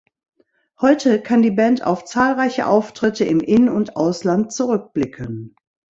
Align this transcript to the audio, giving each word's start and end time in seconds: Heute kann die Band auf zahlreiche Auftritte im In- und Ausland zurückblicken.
Heute 0.79 1.21
kann 1.21 1.43
die 1.43 1.51
Band 1.51 1.83
auf 1.85 2.05
zahlreiche 2.05 2.65
Auftritte 2.65 3.23
im 3.23 3.39
In- 3.39 3.69
und 3.69 3.95
Ausland 3.97 4.51
zurückblicken. 4.51 5.55